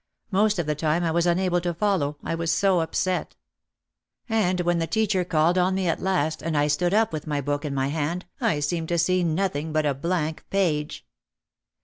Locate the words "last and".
6.01-6.57